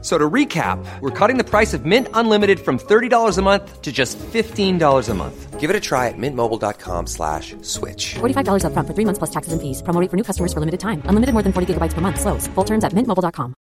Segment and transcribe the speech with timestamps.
[0.00, 3.90] So to recap, we're cutting the price of Mint Unlimited from $30 a month to
[3.90, 5.58] just $15 a month.
[5.58, 8.14] Give it a try at mintmobile.com slash switch.
[8.14, 9.82] $45 up front for three months plus taxes and fees.
[9.82, 11.02] Promo rate for new customers for limited time.
[11.06, 12.20] Unlimited more than 40 gigabytes per month.
[12.20, 12.46] Slows.
[12.46, 13.56] Full terms at mintmobile.com.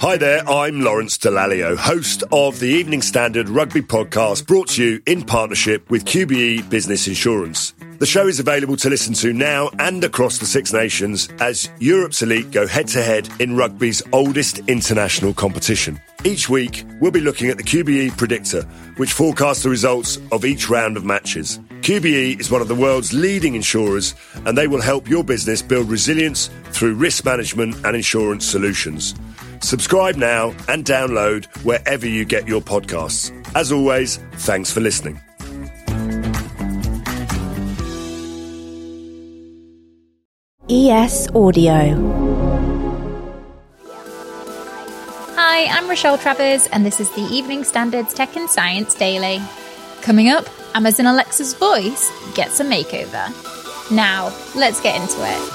[0.00, 5.02] Hi there, I'm Lawrence Dallaglio, host of the Evening Standard Rugby Podcast, brought to you
[5.06, 7.74] in partnership with QBE Business Insurance.
[7.98, 12.22] The show is available to listen to now and across the Six Nations as Europe's
[12.22, 16.00] elite go head to head in rugby's oldest international competition.
[16.24, 18.62] Each week, we'll be looking at the QBE Predictor,
[18.98, 21.58] which forecasts the results of each round of matches.
[21.80, 24.14] QBE is one of the world's leading insurers,
[24.46, 29.16] and they will help your business build resilience through risk management and insurance solutions.
[29.60, 33.32] Subscribe now and download wherever you get your podcasts.
[33.56, 35.20] As always, thanks for listening.
[40.70, 41.96] ES Audio.
[45.34, 49.40] Hi, I'm Rochelle Travers, and this is the Evening Standards Tech and Science Daily.
[50.02, 53.32] Coming up, Amazon Alexa's voice gets a makeover.
[53.90, 55.54] Now, let's get into it.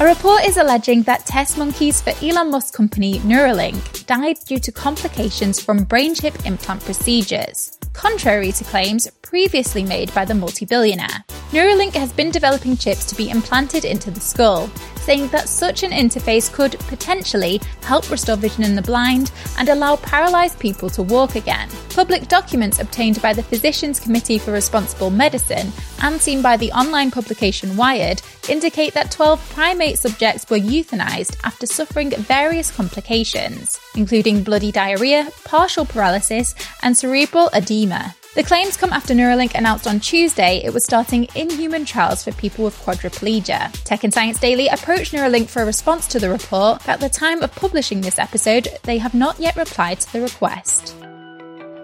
[0.00, 4.70] A report is alleging that test monkeys for Elon Musk's company Neuralink died due to
[4.70, 11.24] complications from brain chip implant procedures, contrary to claims previously made by the multi billionaire.
[11.52, 15.90] Neuralink has been developing chips to be implanted into the skull, saying that such an
[15.90, 21.34] interface could potentially help restore vision in the blind and allow paralyzed people to walk
[21.34, 21.68] again.
[21.90, 27.10] Public documents obtained by the Physicians Committee for Responsible Medicine and seen by the online
[27.10, 34.72] publication Wired indicate that 12 primate subjects were euthanized after suffering various complications, including bloody
[34.72, 38.14] diarrhea, partial paralysis, and cerebral edema.
[38.34, 42.64] The claims come after Neuralink announced on Tuesday it was starting inhuman trials for people
[42.64, 43.70] with quadriplegia.
[43.84, 47.10] Tech and Science Daily approached Neuralink for a response to the report, but at the
[47.10, 50.96] time of publishing this episode, they have not yet replied to the request.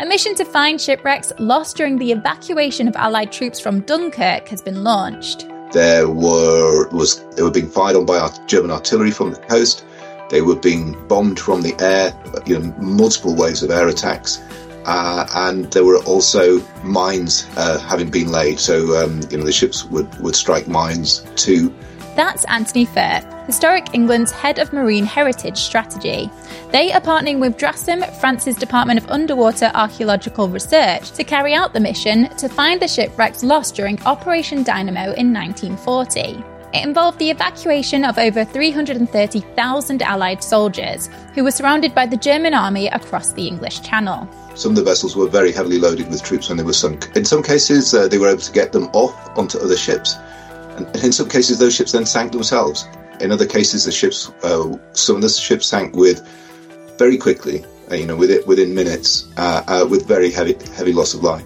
[0.00, 4.60] A mission to find shipwrecks lost during the evacuation of Allied troops from Dunkirk has
[4.60, 5.46] been launched.
[5.70, 9.86] There were was they were being fired on by our German artillery from the coast.
[10.28, 12.12] They were being bombed from the air.
[12.46, 14.40] You know, multiple waves of air attacks.
[14.84, 18.58] Uh, and there were also mines uh, having been laid.
[18.58, 21.72] So um, you know the ships would, would strike mines too.
[22.14, 26.30] That's Anthony Firth, Historic England's head of marine heritage strategy.
[26.70, 31.80] They are partnering with DRASM, France's Department of Underwater Archaeological Research, to carry out the
[31.80, 36.44] mission to find the shipwrecks lost during Operation Dynamo in 1940.
[36.74, 42.52] It involved the evacuation of over 330,000 Allied soldiers who were surrounded by the German
[42.52, 44.28] army across the English Channel.
[44.54, 47.10] Some of the vessels were very heavily loaded with troops when they were sunk.
[47.16, 50.16] In some cases, uh, they were able to get them off onto other ships,
[50.76, 52.86] and in some cases, those ships then sank themselves.
[53.20, 56.20] In other cases, the ships, uh, some of the ships sank with
[56.98, 61.14] very quickly, uh, you know, within, within minutes, uh, uh, with very heavy heavy loss
[61.14, 61.44] of life.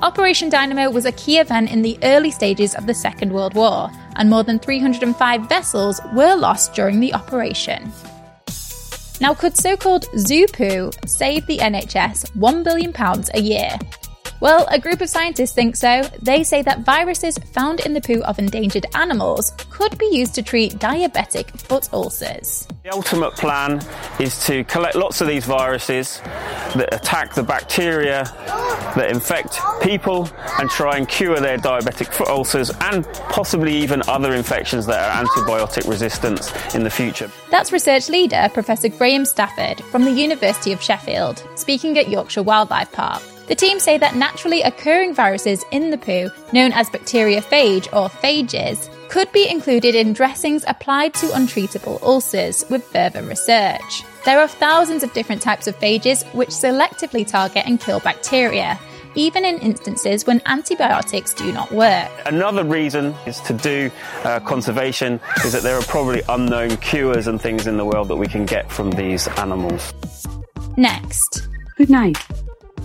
[0.00, 3.90] Operation Dynamo was a key event in the early stages of the Second World War,
[4.16, 7.90] and more than 305 vessels were lost during the operation.
[9.20, 12.94] Now, could so called zoo poo save the NHS £1 billion
[13.34, 13.70] a year?
[14.40, 16.02] Well, a group of scientists think so.
[16.20, 20.42] They say that viruses found in the poo of endangered animals could be used to
[20.42, 22.68] treat diabetic foot ulcers.
[22.84, 23.80] The ultimate plan
[24.20, 26.20] is to collect lots of these viruses
[26.74, 28.24] that attack the bacteria
[28.94, 34.34] that infect people and try and cure their diabetic foot ulcers and possibly even other
[34.34, 37.30] infections that are antibiotic resistant in the future.
[37.50, 42.92] That's research leader Professor Graham Stafford from the University of Sheffield, speaking at Yorkshire Wildlife
[42.92, 43.22] Park.
[43.46, 48.90] The team say that naturally occurring viruses in the poo, known as bacteriophage or phages,
[49.08, 54.02] could be included in dressings applied to untreatable ulcers with further research.
[54.24, 58.80] There are thousands of different types of phages which selectively target and kill bacteria,
[59.14, 62.10] even in instances when antibiotics do not work.
[62.26, 63.92] Another reason is to do
[64.24, 68.16] uh, conservation is that there are probably unknown cures and things in the world that
[68.16, 69.94] we can get from these animals.
[70.76, 71.48] Next.
[71.76, 72.18] Good night.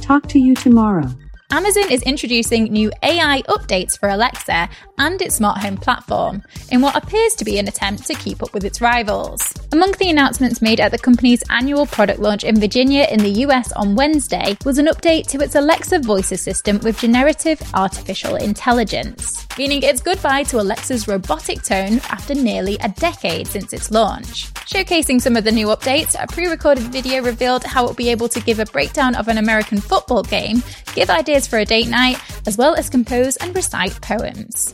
[0.01, 1.07] Talk to you tomorrow.
[1.51, 4.67] Amazon is introducing new AI updates for Alexa
[4.97, 8.51] and its smart home platform in what appears to be an attempt to keep up
[8.53, 9.53] with its rivals.
[9.73, 13.71] Among the announcements made at the company's annual product launch in Virginia in the US
[13.71, 19.81] on Wednesday was an update to its Alexa voice assistant with generative artificial intelligence, meaning
[19.81, 24.53] it's goodbye to Alexa's robotic tone after nearly a decade since its launch.
[24.65, 28.09] Showcasing some of the new updates, a pre recorded video revealed how it will be
[28.09, 30.61] able to give a breakdown of an American football game,
[30.95, 34.73] give ideas for a date night, as well as compose and recite poems.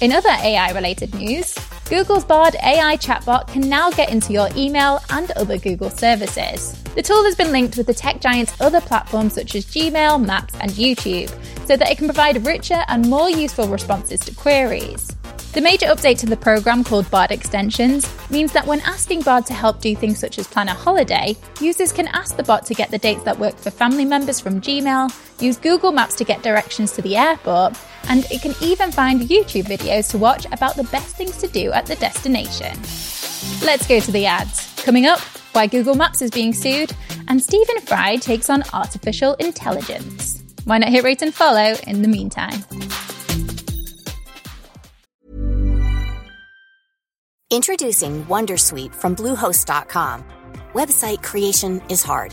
[0.00, 1.54] In other AI related news,
[1.90, 6.80] Google's Bard AI chatbot can now get into your email and other Google services.
[6.94, 10.54] The tool has been linked with the tech giant's other platforms such as Gmail, Maps,
[10.60, 11.30] and YouTube,
[11.66, 15.16] so that it can provide richer and more useful responses to queries.
[15.52, 19.52] The major update to the program called Bard Extensions means that when asking Bard to
[19.52, 22.92] help do things such as plan a holiday, users can ask the bot to get
[22.92, 25.12] the dates that work for family members from Gmail,
[25.42, 27.76] use Google Maps to get directions to the airport,
[28.08, 31.72] and it can even find YouTube videos to watch about the best things to do
[31.72, 32.76] at the destination.
[33.64, 34.72] Let's go to the ads.
[34.82, 35.20] Coming up,
[35.52, 36.92] why Google Maps is being sued,
[37.28, 40.42] and Stephen Fry takes on artificial intelligence.
[40.64, 42.64] Why not hit rate and follow in the meantime?
[47.50, 50.24] Introducing Wondersuite from Bluehost.com.
[50.72, 52.32] Website creation is hard,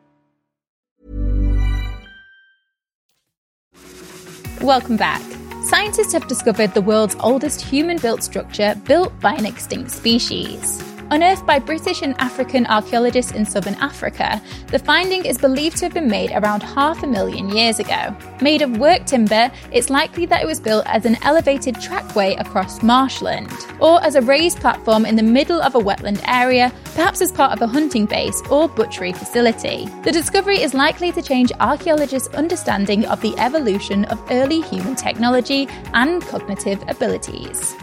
[4.61, 5.23] Welcome back.
[5.63, 10.83] Scientists have discovered the world's oldest human built structure built by an extinct species.
[11.09, 15.95] Unearthed by British and African archaeologists in southern Africa, the finding is believed to have
[15.95, 18.15] been made around half a million years ago.
[18.39, 22.83] Made of work timber, it's likely that it was built as an elevated trackway across
[22.83, 27.31] marshland, or as a raised platform in the middle of a wetland area, perhaps as
[27.31, 29.87] part of a hunting base or butchery facility.
[30.03, 35.67] The discovery is likely to change archaeologists' understanding of the evolution of early human technology
[35.93, 37.75] and cognitive abilities.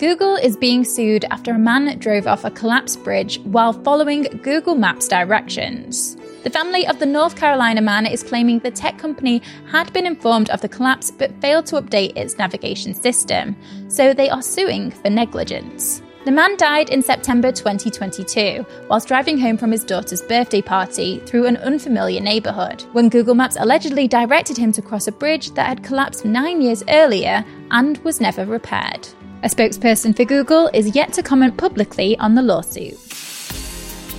[0.00, 4.74] Google is being sued after a man drove off a collapsed bridge while following Google
[4.74, 6.16] Maps directions.
[6.42, 10.48] The family of the North Carolina man is claiming the tech company had been informed
[10.48, 13.54] of the collapse but failed to update its navigation system,
[13.88, 16.00] so they are suing for negligence.
[16.22, 21.46] The man died in September 2022 whilst driving home from his daughter's birthday party through
[21.46, 25.82] an unfamiliar neighbourhood, when Google Maps allegedly directed him to cross a bridge that had
[25.82, 29.08] collapsed nine years earlier and was never repaired.
[29.44, 32.98] A spokesperson for Google is yet to comment publicly on the lawsuit.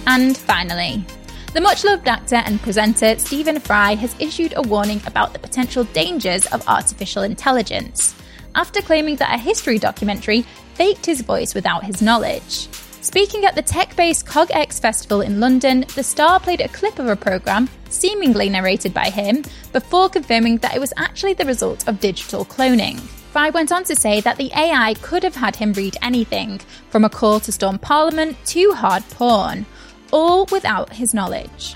[0.07, 1.05] And finally,
[1.53, 5.83] the much loved actor and presenter Stephen Fry has issued a warning about the potential
[5.83, 8.15] dangers of artificial intelligence
[8.55, 10.45] after claiming that a history documentary
[10.81, 12.67] faked his voice without his knowledge.
[13.01, 17.05] Speaking at the tech based CogX Festival in London, the star played a clip of
[17.05, 19.43] a programme, seemingly narrated by him,
[19.73, 22.99] before confirming that it was actually the result of digital cloning.
[23.31, 27.05] Fry went on to say that the AI could have had him read anything, from
[27.05, 29.67] a call to storm Parliament to hard porn,
[30.11, 31.75] all without his knowledge.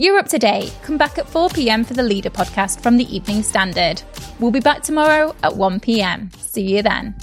[0.00, 0.74] You're up to date.
[0.82, 4.02] Come back at 4 pm for the Leader podcast from the Evening Standard.
[4.38, 6.30] We'll be back tomorrow at 1 pm.
[6.38, 7.14] See you then.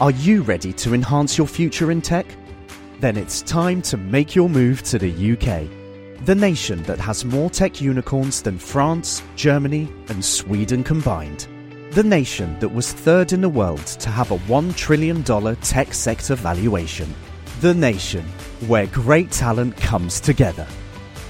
[0.00, 2.26] Are you ready to enhance your future in tech?
[2.98, 5.70] Then it's time to make your move to the UK,
[6.24, 11.46] the nation that has more tech unicorns than France, Germany, and Sweden combined.
[11.94, 16.34] The nation that was third in the world to have a $1 trillion tech sector
[16.34, 17.14] valuation.
[17.60, 18.24] The nation
[18.66, 20.66] where great talent comes together.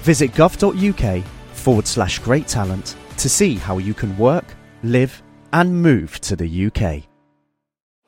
[0.01, 5.21] Visit gov.uk forward slash great talent to see how you can work, live,
[5.53, 7.03] and move to the UK.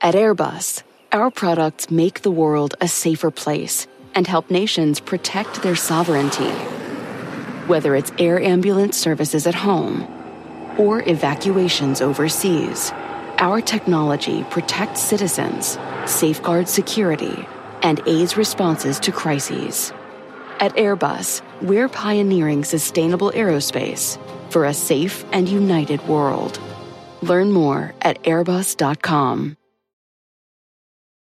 [0.01, 3.85] At Airbus, our products make the world a safer place
[4.15, 6.49] and help nations protect their sovereignty.
[7.67, 10.16] Whether it's air ambulance services at home
[10.79, 12.91] or evacuations overseas,
[13.39, 17.47] Our technology protects citizens, safeguards security,
[17.83, 19.93] and aids responses to crises.
[20.59, 24.17] At Airbus, we're pioneering sustainable aerospace
[24.51, 26.59] for a safe and united world.
[27.21, 29.55] Learn more at airbus.com.